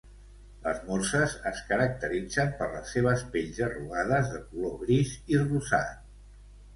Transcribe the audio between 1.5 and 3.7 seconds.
caracteritzen per les seves pells